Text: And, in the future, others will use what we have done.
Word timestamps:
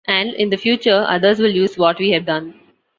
And, 0.07 0.33
in 0.33 0.49
the 0.49 0.57
future, 0.57 1.05
others 1.07 1.37
will 1.37 1.51
use 1.51 1.77
what 1.77 1.99
we 1.99 2.09
have 2.09 2.25
done. 2.25 2.55